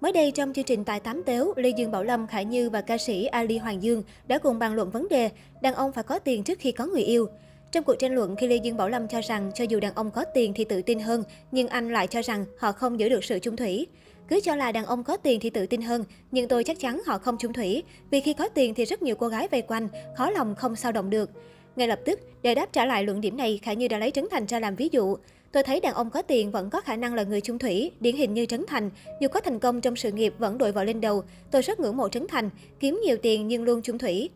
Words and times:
Mới 0.00 0.12
đây 0.12 0.30
trong 0.30 0.52
chương 0.52 0.64
trình 0.64 0.84
Tài 0.84 1.00
Tám 1.00 1.22
Tếu, 1.22 1.52
Lê 1.56 1.68
Dương 1.68 1.90
Bảo 1.90 2.04
Lâm, 2.04 2.26
Khải 2.26 2.44
Như 2.44 2.70
và 2.70 2.80
ca 2.80 2.98
sĩ 2.98 3.24
Ali 3.24 3.58
Hoàng 3.58 3.82
Dương 3.82 4.02
đã 4.26 4.38
cùng 4.38 4.58
bàn 4.58 4.74
luận 4.74 4.90
vấn 4.90 5.08
đề 5.08 5.30
đàn 5.62 5.74
ông 5.74 5.92
phải 5.92 6.04
có 6.04 6.18
tiền 6.18 6.42
trước 6.42 6.58
khi 6.58 6.72
có 6.72 6.86
người 6.86 7.02
yêu. 7.02 7.28
Trong 7.72 7.84
cuộc 7.84 7.94
tranh 7.94 8.14
luận 8.14 8.36
khi 8.36 8.46
Lê 8.46 8.56
Dương 8.56 8.76
Bảo 8.76 8.88
Lâm 8.88 9.08
cho 9.08 9.20
rằng 9.20 9.50
cho 9.54 9.64
dù 9.64 9.80
đàn 9.80 9.94
ông 9.94 10.10
có 10.10 10.24
tiền 10.34 10.52
thì 10.54 10.64
tự 10.64 10.82
tin 10.82 11.00
hơn, 11.00 11.22
nhưng 11.52 11.68
anh 11.68 11.92
lại 11.92 12.06
cho 12.06 12.22
rằng 12.22 12.44
họ 12.58 12.72
không 12.72 13.00
giữ 13.00 13.08
được 13.08 13.24
sự 13.24 13.38
chung 13.38 13.56
thủy. 13.56 13.86
Cứ 14.28 14.40
cho 14.40 14.56
là 14.56 14.72
đàn 14.72 14.84
ông 14.84 15.04
có 15.04 15.16
tiền 15.16 15.40
thì 15.40 15.50
tự 15.50 15.66
tin 15.66 15.82
hơn, 15.82 16.04
nhưng 16.30 16.48
tôi 16.48 16.64
chắc 16.64 16.80
chắn 16.80 17.00
họ 17.06 17.18
không 17.18 17.36
chung 17.38 17.52
thủy, 17.52 17.82
vì 18.10 18.20
khi 18.20 18.32
có 18.32 18.48
tiền 18.48 18.74
thì 18.74 18.84
rất 18.84 19.02
nhiều 19.02 19.14
cô 19.14 19.28
gái 19.28 19.48
vây 19.50 19.62
quanh, 19.62 19.88
khó 20.16 20.30
lòng 20.30 20.54
không 20.54 20.76
sao 20.76 20.92
động 20.92 21.10
được. 21.10 21.30
Ngay 21.76 21.88
lập 21.88 22.00
tức, 22.04 22.20
để 22.42 22.54
đáp 22.54 22.72
trả 22.72 22.84
lại 22.84 23.04
luận 23.04 23.20
điểm 23.20 23.36
này, 23.36 23.60
Khải 23.62 23.76
Như 23.76 23.88
đã 23.88 23.98
lấy 23.98 24.10
Trấn 24.10 24.24
Thành 24.30 24.46
ra 24.46 24.60
làm 24.60 24.76
ví 24.76 24.88
dụ. 24.92 25.16
Tôi 25.52 25.62
thấy 25.62 25.80
đàn 25.80 25.94
ông 25.94 26.10
có 26.10 26.22
tiền 26.22 26.50
vẫn 26.50 26.70
có 26.70 26.80
khả 26.80 26.96
năng 26.96 27.14
là 27.14 27.22
người 27.22 27.40
chung 27.40 27.58
thủy, 27.58 27.90
điển 28.00 28.16
hình 28.16 28.34
như 28.34 28.46
Trấn 28.46 28.64
Thành. 28.68 28.90
Dù 29.20 29.28
có 29.28 29.40
thành 29.40 29.58
công 29.58 29.80
trong 29.80 29.96
sự 29.96 30.12
nghiệp 30.12 30.34
vẫn 30.38 30.58
đội 30.58 30.72
vào 30.72 30.84
lên 30.84 31.00
đầu. 31.00 31.22
Tôi 31.50 31.62
rất 31.62 31.80
ngưỡng 31.80 31.96
mộ 31.96 32.08
Trấn 32.08 32.26
Thành, 32.28 32.50
kiếm 32.80 33.00
nhiều 33.04 33.16
tiền 33.22 33.48
nhưng 33.48 33.64
luôn 33.64 33.82
chung 33.82 33.98
thủy. 33.98 34.30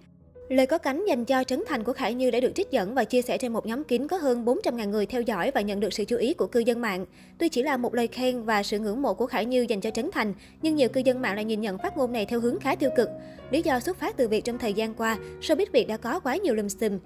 Lời 0.48 0.66
có 0.66 0.78
cánh 0.78 1.04
dành 1.08 1.24
cho 1.24 1.44
Trấn 1.44 1.62
Thành 1.66 1.84
của 1.84 1.92
Khải 1.92 2.14
Như 2.14 2.30
đã 2.30 2.40
được 2.40 2.52
trích 2.54 2.70
dẫn 2.70 2.94
và 2.94 3.04
chia 3.04 3.22
sẻ 3.22 3.38
trên 3.38 3.52
một 3.52 3.66
nhóm 3.66 3.84
kín 3.84 4.08
có 4.08 4.16
hơn 4.16 4.44
400.000 4.44 4.90
người 4.90 5.06
theo 5.06 5.22
dõi 5.22 5.50
và 5.54 5.60
nhận 5.60 5.80
được 5.80 5.92
sự 5.92 6.04
chú 6.04 6.16
ý 6.16 6.34
của 6.34 6.46
cư 6.46 6.60
dân 6.60 6.80
mạng. 6.80 7.06
Tuy 7.38 7.48
chỉ 7.48 7.62
là 7.62 7.76
một 7.76 7.94
lời 7.94 8.06
khen 8.06 8.42
và 8.42 8.62
sự 8.62 8.78
ngưỡng 8.78 9.02
mộ 9.02 9.14
của 9.14 9.26
Khải 9.26 9.44
Như 9.44 9.66
dành 9.68 9.80
cho 9.80 9.90
Trấn 9.90 10.10
Thành, 10.12 10.34
nhưng 10.62 10.76
nhiều 10.76 10.88
cư 10.88 11.00
dân 11.04 11.22
mạng 11.22 11.34
lại 11.34 11.44
nhìn 11.44 11.60
nhận 11.60 11.78
phát 11.78 11.96
ngôn 11.96 12.12
này 12.12 12.26
theo 12.26 12.40
hướng 12.40 12.60
khá 12.60 12.74
tiêu 12.74 12.90
cực. 12.96 13.08
Lý 13.50 13.62
do 13.62 13.80
xuất 13.80 13.98
phát 13.98 14.16
từ 14.16 14.28
việc 14.28 14.44
trong 14.44 14.58
thời 14.58 14.72
gian 14.72 14.94
qua, 14.94 15.18
showbiz 15.40 15.66
Việt 15.72 15.88
đã 15.88 15.96
có 15.96 16.20
quá 16.20 16.36
nhiều 16.36 16.54
lùm 16.54 16.68
xùm. 16.68 16.98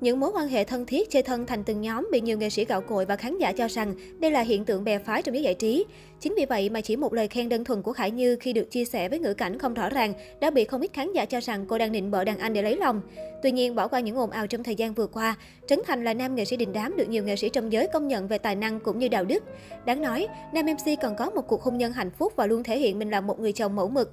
Những 0.00 0.20
mối 0.20 0.30
quan 0.34 0.48
hệ 0.48 0.64
thân 0.64 0.86
thiết 0.86 1.10
chơi 1.10 1.22
thân 1.22 1.46
thành 1.46 1.64
từng 1.64 1.80
nhóm 1.80 2.08
bị 2.12 2.20
nhiều 2.20 2.38
nghệ 2.38 2.50
sĩ 2.50 2.64
gạo 2.64 2.80
cội 2.80 3.04
và 3.04 3.16
khán 3.16 3.38
giả 3.38 3.52
cho 3.52 3.68
rằng 3.68 3.94
đây 4.18 4.30
là 4.30 4.40
hiện 4.40 4.64
tượng 4.64 4.84
bè 4.84 4.98
phái 4.98 5.22
trong 5.22 5.34
giới 5.34 5.42
giải 5.42 5.54
trí. 5.54 5.84
Chính 6.20 6.34
vì 6.36 6.44
vậy 6.44 6.70
mà 6.70 6.80
chỉ 6.80 6.96
một 6.96 7.12
lời 7.12 7.28
khen 7.28 7.48
đơn 7.48 7.64
thuần 7.64 7.82
của 7.82 7.92
Khải 7.92 8.10
Như 8.10 8.36
khi 8.40 8.52
được 8.52 8.70
chia 8.70 8.84
sẻ 8.84 9.08
với 9.08 9.18
ngữ 9.18 9.34
cảnh 9.34 9.58
không 9.58 9.74
rõ 9.74 9.88
ràng 9.88 10.12
đã 10.40 10.50
bị 10.50 10.64
không 10.64 10.80
ít 10.80 10.92
khán 10.92 11.12
giả 11.12 11.24
cho 11.24 11.40
rằng 11.40 11.64
cô 11.68 11.78
đang 11.78 11.92
nịnh 11.92 12.10
bợ 12.10 12.24
đàn 12.24 12.38
anh 12.38 12.52
để 12.52 12.62
lấy 12.62 12.76
lòng. 12.76 13.00
Tuy 13.42 13.52
nhiên, 13.52 13.74
bỏ 13.74 13.88
qua 13.88 14.00
những 14.00 14.16
ồn 14.16 14.30
ào 14.30 14.46
trong 14.46 14.62
thời 14.62 14.74
gian 14.74 14.94
vừa 14.94 15.06
qua, 15.06 15.36
Trấn 15.68 15.80
Thành 15.86 16.04
là 16.04 16.14
nam 16.14 16.34
nghệ 16.34 16.44
sĩ 16.44 16.56
đình 16.56 16.72
đám 16.72 16.96
được 16.96 17.08
nhiều 17.08 17.24
nghệ 17.24 17.36
sĩ 17.36 17.48
trong 17.48 17.72
giới 17.72 17.88
công 17.92 18.08
nhận 18.08 18.28
về 18.28 18.38
tài 18.38 18.56
năng 18.56 18.80
cũng 18.80 18.98
như 18.98 19.08
đạo 19.08 19.24
đức. 19.24 19.44
Đáng 19.84 20.02
nói, 20.02 20.26
nam 20.52 20.66
MC 20.66 21.00
còn 21.02 21.16
có 21.16 21.30
một 21.30 21.42
cuộc 21.48 21.62
hôn 21.62 21.78
nhân 21.78 21.92
hạnh 21.92 22.10
phúc 22.18 22.32
và 22.36 22.46
luôn 22.46 22.62
thể 22.62 22.78
hiện 22.78 22.98
mình 22.98 23.10
là 23.10 23.20
một 23.20 23.40
người 23.40 23.52
chồng 23.52 23.76
mẫu 23.76 23.88
mực. 23.88 24.12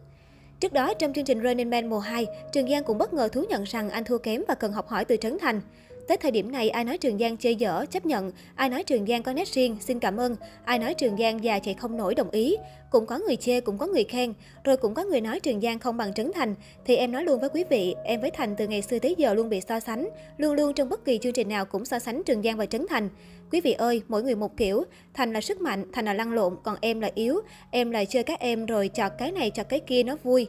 Trước 0.59 0.73
đó, 0.73 0.93
trong 0.93 1.13
chương 1.13 1.25
trình 1.25 1.43
Running 1.43 1.69
Man 1.69 1.89
mùa 1.89 1.99
2, 1.99 2.27
Trường 2.51 2.69
Giang 2.69 2.83
cũng 2.83 2.97
bất 2.97 3.13
ngờ 3.13 3.29
thú 3.31 3.43
nhận 3.49 3.63
rằng 3.63 3.89
anh 3.89 4.03
thua 4.03 4.17
kém 4.17 4.43
và 4.47 4.55
cần 4.55 4.71
học 4.71 4.87
hỏi 4.87 5.05
từ 5.05 5.17
Trấn 5.17 5.37
Thành. 5.39 5.61
Tới 6.07 6.17
thời 6.17 6.31
điểm 6.31 6.51
này, 6.51 6.69
ai 6.69 6.83
nói 6.83 6.97
Trường 6.97 7.17
Giang 7.17 7.37
chơi 7.37 7.55
dở, 7.55 7.85
chấp 7.91 8.05
nhận. 8.05 8.31
Ai 8.55 8.69
nói 8.69 8.83
Trường 8.83 9.05
Giang 9.07 9.23
có 9.23 9.33
nét 9.33 9.47
riêng, 9.47 9.77
xin 9.79 9.99
cảm 9.99 10.19
ơn. 10.19 10.35
Ai 10.65 10.79
nói 10.79 10.93
Trường 10.93 11.17
Giang 11.17 11.43
già 11.43 11.59
chạy 11.59 11.73
không 11.73 11.97
nổi, 11.97 12.15
đồng 12.15 12.29
ý. 12.29 12.55
Cũng 12.91 13.05
có 13.05 13.19
người 13.27 13.35
chê, 13.35 13.61
cũng 13.61 13.77
có 13.77 13.87
người 13.87 14.03
khen. 14.03 14.33
Rồi 14.63 14.77
cũng 14.77 14.93
có 14.93 15.03
người 15.03 15.21
nói 15.21 15.39
Trường 15.39 15.61
Giang 15.61 15.79
không 15.79 15.97
bằng 15.97 16.13
Trấn 16.13 16.31
Thành. 16.33 16.55
Thì 16.85 16.95
em 16.95 17.11
nói 17.11 17.23
luôn 17.23 17.39
với 17.39 17.49
quý 17.49 17.63
vị, 17.69 17.95
em 18.03 18.21
với 18.21 18.31
Thành 18.31 18.55
từ 18.55 18.67
ngày 18.67 18.81
xưa 18.81 18.99
tới 18.99 19.15
giờ 19.17 19.33
luôn 19.33 19.49
bị 19.49 19.61
so 19.61 19.79
sánh. 19.79 20.09
Luôn 20.37 20.53
luôn 20.53 20.73
trong 20.73 20.89
bất 20.89 21.05
kỳ 21.05 21.17
chương 21.17 21.33
trình 21.33 21.49
nào 21.49 21.65
cũng 21.65 21.85
so 21.85 21.99
sánh 21.99 22.23
Trường 22.23 22.43
Giang 22.43 22.57
và 22.57 22.65
Trấn 22.65 22.85
Thành. 22.89 23.09
Quý 23.51 23.61
vị 23.61 23.73
ơi, 23.73 24.01
mỗi 24.07 24.23
người 24.23 24.35
một 24.35 24.57
kiểu. 24.57 24.83
Thành 25.13 25.33
là 25.33 25.41
sức 25.41 25.61
mạnh, 25.61 25.85
Thành 25.93 26.05
là 26.05 26.13
lăn 26.13 26.33
lộn, 26.33 26.55
còn 26.63 26.77
em 26.81 26.99
là 26.99 27.11
yếu. 27.15 27.41
Em 27.71 27.91
là 27.91 28.05
chơi 28.05 28.23
các 28.23 28.39
em 28.39 28.65
rồi 28.65 28.89
chọt 28.93 29.11
cái 29.17 29.31
này 29.31 29.51
chọt 29.51 29.69
cái 29.69 29.79
kia 29.79 30.03
nó 30.03 30.15
vui. 30.23 30.47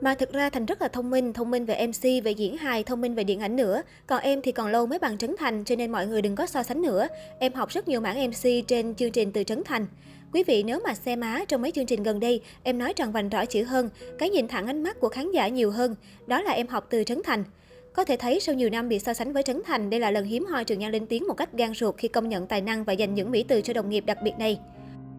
Mà 0.00 0.14
thực 0.14 0.32
ra 0.32 0.50
Thành 0.50 0.66
rất 0.66 0.82
là 0.82 0.88
thông 0.88 1.10
minh, 1.10 1.32
thông 1.32 1.50
minh 1.50 1.64
về 1.64 1.86
MC, 1.86 2.24
về 2.24 2.30
diễn 2.30 2.56
hài, 2.56 2.84
thông 2.84 3.00
minh 3.00 3.14
về 3.14 3.24
điện 3.24 3.40
ảnh 3.40 3.56
nữa. 3.56 3.82
Còn 4.06 4.22
em 4.22 4.42
thì 4.42 4.52
còn 4.52 4.68
lâu 4.68 4.86
mới 4.86 4.98
bằng 4.98 5.18
Trấn 5.18 5.36
Thành, 5.38 5.64
cho 5.64 5.76
nên 5.76 5.92
mọi 5.92 6.06
người 6.06 6.22
đừng 6.22 6.36
có 6.36 6.46
so 6.46 6.62
sánh 6.62 6.82
nữa. 6.82 7.08
Em 7.38 7.52
học 7.52 7.68
rất 7.70 7.88
nhiều 7.88 8.00
mảng 8.00 8.30
MC 8.30 8.66
trên 8.66 8.94
chương 8.94 9.10
trình 9.10 9.32
từ 9.32 9.44
Trấn 9.44 9.64
Thành. 9.64 9.86
Quý 10.32 10.44
vị 10.44 10.62
nếu 10.62 10.80
mà 10.84 10.94
xem 10.94 11.20
má 11.20 11.44
trong 11.48 11.62
mấy 11.62 11.70
chương 11.70 11.86
trình 11.86 12.02
gần 12.02 12.20
đây, 12.20 12.40
em 12.62 12.78
nói 12.78 12.94
tròn 12.94 13.12
vành 13.12 13.28
rõ 13.28 13.44
chữ 13.44 13.62
hơn, 13.62 13.90
cái 14.18 14.30
nhìn 14.30 14.48
thẳng 14.48 14.66
ánh 14.66 14.82
mắt 14.82 15.00
của 15.00 15.08
khán 15.08 15.30
giả 15.32 15.48
nhiều 15.48 15.70
hơn. 15.70 15.94
Đó 16.26 16.42
là 16.42 16.52
em 16.52 16.66
học 16.66 16.86
từ 16.90 17.04
Trấn 17.04 17.22
Thành. 17.24 17.44
Có 17.92 18.04
thể 18.04 18.16
thấy 18.16 18.40
sau 18.40 18.54
nhiều 18.54 18.70
năm 18.70 18.88
bị 18.88 18.98
so 18.98 19.14
sánh 19.14 19.32
với 19.32 19.42
Trấn 19.42 19.62
Thành, 19.64 19.90
đây 19.90 20.00
là 20.00 20.10
lần 20.10 20.24
hiếm 20.24 20.44
hoi 20.44 20.64
Trường 20.64 20.78
Nhan 20.78 20.92
lên 20.92 21.06
tiếng 21.06 21.26
một 21.28 21.34
cách 21.34 21.52
gan 21.52 21.74
ruột 21.74 21.94
khi 21.98 22.08
công 22.08 22.28
nhận 22.28 22.46
tài 22.46 22.60
năng 22.60 22.84
và 22.84 22.92
dành 22.92 23.14
những 23.14 23.30
mỹ 23.30 23.44
từ 23.48 23.60
cho 23.60 23.72
đồng 23.72 23.90
nghiệp 23.90 24.04
đặc 24.06 24.18
biệt 24.22 24.34
này. 24.38 24.58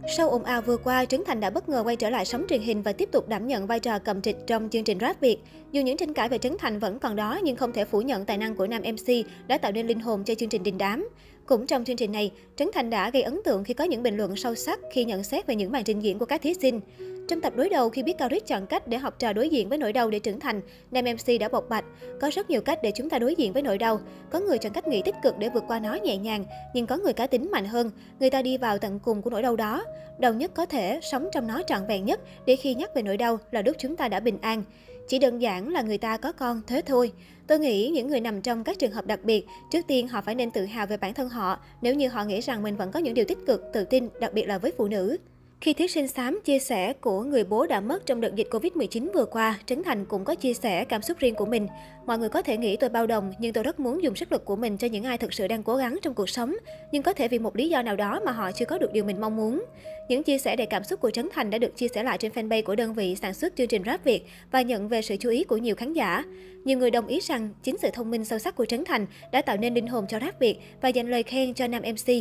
Sau 0.10 0.30
ồn 0.30 0.44
ào 0.44 0.62
vừa 0.62 0.78
qua, 0.78 1.06
Trấn 1.06 1.24
Thành 1.26 1.40
đã 1.40 1.50
bất 1.50 1.70
ngờ 1.70 1.84
quay 1.86 1.96
trở 1.96 2.10
lại 2.10 2.26
sóng 2.26 2.46
truyền 2.50 2.62
hình 2.62 2.82
và 2.82 2.94
tiếp 2.94 3.10
tục 3.12 3.28
đảm 3.28 3.48
nhận 3.48 3.68
vai 3.68 3.80
trò 3.80 4.00
cầm 4.00 4.22
trịch 4.22 4.38
trong 4.48 4.70
chương 4.70 4.84
trình 4.84 5.00
Rap 5.00 5.22
Việt. 5.22 5.38
Dù 5.72 5.82
những 5.82 5.98
tranh 5.98 6.14
cãi 6.14 6.30
về 6.30 6.38
Trấn 6.38 6.56
Thành 6.60 6.80
vẫn 6.80 7.00
còn 7.00 7.16
đó, 7.16 7.40
nhưng 7.44 7.56
không 7.56 7.72
thể 7.72 7.86
phủ 7.86 8.02
nhận 8.02 8.26
tài 8.26 8.38
năng 8.38 8.56
của 8.56 8.68
nam 8.68 8.82
MC 8.82 9.14
đã 9.48 9.58
tạo 9.58 9.72
nên 9.72 9.88
linh 9.88 10.00
hồn 10.00 10.24
cho 10.24 10.36
chương 10.36 10.50
trình 10.50 10.64
đình 10.64 10.78
đám. 10.78 11.10
Cũng 11.46 11.68
trong 11.68 11.86
chương 11.86 11.96
trình 11.96 12.12
này, 12.12 12.32
Trấn 12.56 12.70
Thành 12.74 12.90
đã 12.90 13.10
gây 13.10 13.22
ấn 13.22 13.40
tượng 13.46 13.64
khi 13.64 13.74
có 13.74 13.84
những 13.84 14.04
bình 14.04 14.18
luận 14.18 14.36
sâu 14.36 14.56
sắc 14.56 14.80
khi 14.94 15.06
nhận 15.06 15.24
xét 15.24 15.48
về 15.48 15.56
những 15.56 15.72
màn 15.72 15.84
trình 15.84 16.00
diễn 16.00 16.20
của 16.20 16.26
các 16.26 16.42
thí 16.42 16.54
sinh. 16.54 16.82
Trong 17.28 17.42
tập 17.42 17.54
đối 17.56 17.70
đầu 17.70 17.90
khi 17.90 18.04
biết 18.04 18.18
Cao 18.18 18.30
Rít 18.30 18.48
chọn 18.48 18.66
cách 18.66 18.88
để 18.88 18.98
học 18.98 19.20
trò 19.20 19.34
đối 19.34 19.50
diện 19.50 19.70
với 19.70 19.78
nỗi 19.78 19.94
đau 19.94 20.10
để 20.10 20.20
trưởng 20.20 20.40
thành, 20.40 20.62
nam 20.92 21.06
MC 21.06 21.40
đã 21.40 21.50
bộc 21.50 21.70
bạch, 21.70 21.86
có 22.22 22.30
rất 22.34 22.50
nhiều 22.50 22.62
cách 22.62 22.80
để 22.84 22.92
chúng 22.96 23.10
ta 23.10 23.20
đối 23.20 23.36
diện 23.36 23.54
với 23.54 23.62
nỗi 23.62 23.78
đau. 23.78 24.00
Có 24.30 24.40
người 24.40 24.58
chọn 24.58 24.74
cách 24.74 24.88
nghĩ 24.88 25.02
tích 25.06 25.16
cực 25.24 25.38
để 25.38 25.50
vượt 25.50 25.64
qua 25.68 25.80
nó 25.80 25.94
nhẹ 25.94 26.18
nhàng, 26.18 26.46
nhưng 26.74 26.88
có 26.88 26.98
người 26.98 27.14
cá 27.14 27.28
tính 27.28 27.52
mạnh 27.52 27.66
hơn, 27.66 27.92
người 28.20 28.30
ta 28.30 28.42
đi 28.42 28.58
vào 28.58 28.78
tận 28.78 29.00
cùng 29.00 29.22
của 29.22 29.30
nỗi 29.30 29.42
đau 29.42 29.56
đó. 29.56 29.84
Đau 30.20 30.34
nhất 30.34 30.52
có 30.54 30.66
thể, 30.66 31.00
sống 31.04 31.30
trong 31.32 31.48
nó 31.48 31.62
trọn 31.68 31.88
vẹn 31.88 32.06
nhất, 32.06 32.20
để 32.46 32.56
khi 32.56 32.74
nhắc 32.74 32.96
về 32.96 33.02
nỗi 33.02 33.18
đau 33.18 33.40
là 33.52 33.62
lúc 33.62 33.76
chúng 33.80 33.96
ta 33.96 34.08
đã 34.08 34.20
bình 34.20 34.38
an. 34.42 34.64
Chỉ 35.08 35.20
đơn 35.20 35.42
giản 35.42 35.70
là 35.70 35.82
người 35.82 35.98
ta 35.98 36.18
có 36.18 36.32
con, 36.32 36.62
thế 36.68 36.82
thôi. 36.86 37.12
Tôi 37.48 37.60
nghĩ 37.60 37.90
những 37.90 38.08
người 38.08 38.20
nằm 38.20 38.42
trong 38.42 38.64
các 38.64 38.80
trường 38.80 38.92
hợp 38.92 39.06
đặc 39.06 39.20
biệt, 39.24 39.46
trước 39.72 39.88
tiên 39.88 40.08
họ 40.08 40.22
phải 40.22 40.36
nên 40.36 40.52
tự 40.52 40.66
hào 40.66 40.88
về 40.88 40.98
bản 40.98 41.14
thân 41.14 41.30
họ, 41.30 41.60
nếu 41.82 41.96
như 41.96 42.08
họ 42.08 42.24
nghĩ 42.24 42.40
rằng 42.42 42.64
mình 42.64 42.76
vẫn 42.76 42.92
có 42.92 43.00
những 43.00 43.14
điều 43.14 43.26
tích 43.26 43.40
cực, 43.48 43.64
tự 43.74 43.84
tin, 43.84 44.10
đặc 44.20 44.34
biệt 44.34 44.46
là 44.46 44.58
với 44.58 44.72
phụ 44.78 44.88
nữ. 44.88 45.18
Khi 45.62 45.74
thí 45.74 45.88
sinh 45.88 46.08
xám 46.08 46.40
chia 46.44 46.60
sẻ 46.60 46.94
của 46.94 47.24
người 47.24 47.44
bố 47.44 47.68
đã 47.68 47.80
mất 47.80 48.06
trong 48.06 48.22
đợt 48.22 48.36
dịch 48.36 48.48
Covid-19 48.52 49.12
vừa 49.14 49.26
qua, 49.26 49.60
Trấn 49.66 49.84
Thành 49.84 50.06
cũng 50.06 50.26
có 50.26 50.36
chia 50.36 50.54
sẻ 50.54 50.86
cảm 50.86 51.02
xúc 51.02 51.18
riêng 51.20 51.36
của 51.36 51.46
mình. 51.46 51.68
Mọi 52.06 52.18
người 52.18 52.30
có 52.30 52.42
thể 52.42 52.58
nghĩ 52.58 52.78
tôi 52.78 52.90
bao 52.90 53.08
đồng, 53.08 53.34
nhưng 53.40 53.54
tôi 53.54 53.64
rất 53.64 53.80
muốn 53.80 54.04
dùng 54.04 54.16
sức 54.16 54.32
lực 54.32 54.46
của 54.46 54.56
mình 54.56 54.78
cho 54.78 54.88
những 54.88 55.04
ai 55.04 55.18
thực 55.18 55.34
sự 55.34 55.48
đang 55.48 55.64
cố 55.64 55.76
gắng 55.76 55.98
trong 56.02 56.14
cuộc 56.14 56.30
sống. 56.30 56.56
Nhưng 56.92 57.04
có 57.04 57.14
thể 57.14 57.28
vì 57.28 57.40
một 57.40 57.56
lý 57.56 57.70
do 57.70 57.82
nào 57.82 57.96
đó 57.96 58.20
mà 58.26 58.32
họ 58.32 58.52
chưa 58.52 58.66
có 58.66 58.78
được 58.78 58.94
điều 58.94 59.04
mình 59.04 59.22
mong 59.22 59.36
muốn. 59.36 59.66
Những 60.10 60.24
chia 60.24 60.38
sẻ 60.38 60.56
đầy 60.56 60.68
cảm 60.68 60.84
xúc 60.84 61.02
của 61.02 61.12
Trấn 61.12 61.30
Thành 61.34 61.50
đã 61.50 61.58
được 61.58 61.76
chia 61.76 61.88
sẻ 61.88 62.04
lại 62.04 62.18
trên 62.18 62.32
fanpage 62.32 62.64
của 62.64 62.76
đơn 62.76 62.94
vị 62.94 63.16
sản 63.16 63.34
xuất 63.34 63.56
chương 63.56 63.68
trình 63.68 63.84
Rap 63.86 64.04
Việt 64.04 64.26
và 64.52 64.62
nhận 64.62 64.88
về 64.88 65.02
sự 65.02 65.16
chú 65.20 65.30
ý 65.30 65.44
của 65.44 65.58
nhiều 65.58 65.76
khán 65.76 65.94
giả. 65.94 66.24
Nhiều 66.66 66.78
người 66.78 66.92
đồng 66.92 67.08
ý 67.08 67.20
rằng 67.20 67.50
chính 67.64 67.78
sự 67.78 67.90
thông 67.94 68.12
minh 68.12 68.26
sâu 68.26 68.40
sắc 68.40 68.56
của 68.56 68.66
Trấn 68.66 68.86
Thành 68.86 69.06
đã 69.32 69.42
tạo 69.42 69.58
nên 69.58 69.74
linh 69.74 69.88
hồn 69.88 70.06
cho 70.10 70.20
Rap 70.20 70.40
Việt 70.40 70.58
và 70.82 70.90
dành 70.90 71.12
lời 71.12 71.24
khen 71.24 71.54
cho 71.54 71.68
nam 71.68 71.84
MC. 71.84 72.14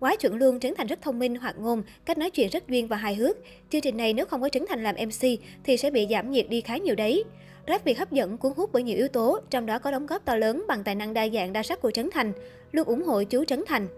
Quá 0.00 0.16
chuẩn 0.16 0.36
luôn, 0.36 0.60
Trấn 0.60 0.74
Thành 0.76 0.86
rất 0.86 1.02
thông 1.02 1.18
minh, 1.18 1.34
hoạt 1.34 1.58
ngôn, 1.58 1.82
cách 2.04 2.18
nói 2.18 2.30
chuyện 2.30 2.48
rất 2.48 2.68
duyên 2.68 2.88
và 2.88 2.96
hài 2.96 3.14
hước. 3.14 3.36
Chương 3.70 3.80
trình 3.80 3.96
này 3.96 4.12
nếu 4.12 4.26
không 4.26 4.40
có 4.40 4.48
Trấn 4.48 4.64
Thành 4.68 4.82
làm 4.82 4.94
MC 4.94 5.28
thì 5.64 5.76
sẽ 5.76 5.90
bị 5.90 6.06
giảm 6.10 6.30
nhiệt 6.30 6.46
đi 6.48 6.60
khá 6.60 6.76
nhiều 6.76 6.94
đấy. 6.94 7.24
Rap 7.68 7.84
Việt 7.84 7.98
hấp 7.98 8.12
dẫn, 8.12 8.38
cuốn 8.38 8.52
hút 8.56 8.70
bởi 8.72 8.82
nhiều 8.82 8.96
yếu 8.96 9.08
tố, 9.08 9.38
trong 9.50 9.66
đó 9.66 9.78
có 9.78 9.90
đóng 9.90 10.06
góp 10.06 10.24
to 10.24 10.36
lớn 10.36 10.64
bằng 10.68 10.84
tài 10.84 10.94
năng 10.94 11.14
đa 11.14 11.28
dạng 11.28 11.52
đa 11.52 11.62
sắc 11.62 11.80
của 11.82 11.90
Trấn 11.90 12.10
Thành. 12.12 12.32
Luôn 12.72 12.86
ủng 12.86 13.02
hộ 13.02 13.22
chú 13.22 13.44
Trấn 13.44 13.64
Thành. 13.66 13.88